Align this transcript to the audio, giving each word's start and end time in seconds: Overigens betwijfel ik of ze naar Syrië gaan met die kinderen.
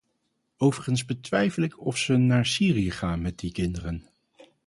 Overigens 0.57 1.05
betwijfel 1.05 1.63
ik 1.63 1.79
of 1.85 1.97
ze 1.97 2.17
naar 2.17 2.45
Syrië 2.45 2.91
gaan 2.91 3.21
met 3.21 3.39
die 3.39 3.51
kinderen. 3.51 4.07